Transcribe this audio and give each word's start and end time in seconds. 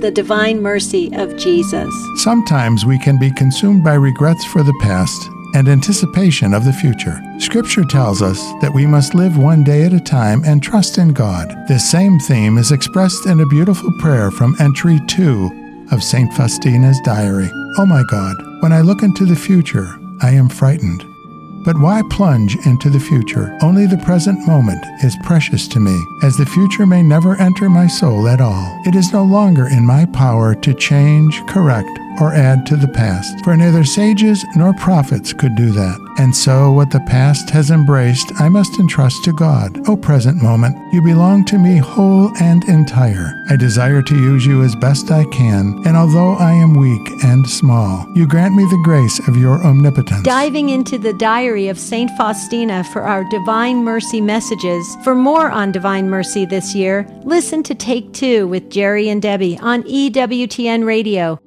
the 0.00 0.10
divine 0.10 0.62
mercy 0.62 1.12
of 1.14 1.36
Jesus. 1.36 1.92
Sometimes 2.16 2.86
we 2.86 2.98
can 2.98 3.18
be 3.18 3.30
consumed 3.32 3.84
by 3.84 3.94
regrets 3.94 4.44
for 4.46 4.62
the 4.62 4.78
past 4.80 5.28
and 5.54 5.68
anticipation 5.68 6.54
of 6.54 6.64
the 6.64 6.72
future. 6.72 7.20
Scripture 7.38 7.84
tells 7.84 8.22
us 8.22 8.40
that 8.60 8.72
we 8.72 8.86
must 8.86 9.14
live 9.14 9.36
one 9.36 9.64
day 9.64 9.84
at 9.84 9.92
a 9.92 10.00
time 10.00 10.42
and 10.44 10.62
trust 10.62 10.98
in 10.98 11.12
God. 11.12 11.54
This 11.68 11.90
same 11.90 12.18
theme 12.20 12.56
is 12.56 12.72
expressed 12.72 13.26
in 13.26 13.40
a 13.40 13.46
beautiful 13.46 13.90
prayer 13.98 14.30
from 14.30 14.56
entry 14.60 15.00
2 15.08 15.88
of 15.92 16.02
St. 16.04 16.32
Faustina's 16.32 17.00
diary. 17.04 17.50
Oh 17.78 17.86
my 17.86 18.02
God, 18.04 18.36
when 18.62 18.72
I 18.72 18.80
look 18.80 19.02
into 19.02 19.26
the 19.26 19.36
future, 19.36 19.98
I 20.22 20.30
am 20.30 20.48
frightened. 20.48 21.04
But 21.62 21.78
why 21.78 22.02
plunge 22.08 22.56
into 22.64 22.88
the 22.88 22.98
future? 22.98 23.56
Only 23.60 23.86
the 23.86 23.98
present 23.98 24.46
moment 24.46 24.82
is 25.04 25.16
precious 25.24 25.68
to 25.68 25.80
me, 25.80 25.96
as 26.22 26.36
the 26.36 26.46
future 26.46 26.86
may 26.86 27.02
never 27.02 27.36
enter 27.36 27.68
my 27.68 27.86
soul 27.86 28.28
at 28.28 28.40
all. 28.40 28.80
It 28.86 28.94
is 28.94 29.12
no 29.12 29.24
longer 29.24 29.68
in 29.68 29.84
my 29.84 30.06
power 30.06 30.54
to 30.54 30.72
change, 30.72 31.44
correct, 31.46 31.90
or 32.20 32.34
add 32.34 32.66
to 32.66 32.76
the 32.76 32.88
past, 32.88 33.42
for 33.44 33.56
neither 33.56 33.84
sages 33.84 34.44
nor 34.54 34.72
prophets 34.74 35.32
could 35.32 35.54
do 35.56 35.72
that. 35.72 35.98
And 36.18 36.34
so, 36.36 36.70
what 36.70 36.90
the 36.90 37.00
past 37.00 37.50
has 37.50 37.70
embraced, 37.70 38.32
I 38.38 38.48
must 38.48 38.78
entrust 38.78 39.24
to 39.24 39.32
God. 39.32 39.88
O 39.88 39.96
present 39.96 40.42
moment, 40.42 40.76
you 40.92 41.02
belong 41.02 41.44
to 41.46 41.58
me 41.58 41.78
whole 41.78 42.30
and 42.40 42.62
entire. 42.68 43.32
I 43.48 43.56
desire 43.56 44.02
to 44.02 44.14
use 44.14 44.44
you 44.44 44.62
as 44.62 44.74
best 44.76 45.10
I 45.10 45.24
can, 45.26 45.82
and 45.86 45.96
although 45.96 46.34
I 46.34 46.52
am 46.52 46.74
weak 46.74 47.08
and 47.24 47.48
small, 47.48 48.06
you 48.14 48.26
grant 48.26 48.54
me 48.54 48.64
the 48.64 48.82
grace 48.84 49.18
of 49.28 49.36
your 49.36 49.64
omnipotence. 49.64 50.22
Diving 50.24 50.68
into 50.68 50.98
the 50.98 51.14
diary 51.14 51.68
of 51.68 51.78
St. 51.78 52.10
Faustina 52.18 52.84
for 52.84 53.02
our 53.02 53.24
Divine 53.30 53.82
Mercy 53.84 54.20
messages. 54.20 54.96
For 55.02 55.14
more 55.14 55.50
on 55.50 55.72
Divine 55.72 56.10
Mercy 56.10 56.44
this 56.44 56.74
year, 56.74 57.06
listen 57.24 57.62
to 57.62 57.74
Take 57.74 58.12
Two 58.12 58.46
with 58.48 58.70
Jerry 58.70 59.08
and 59.08 59.22
Debbie 59.22 59.58
on 59.60 59.84
EWTN 59.84 60.84
Radio. 60.84 61.40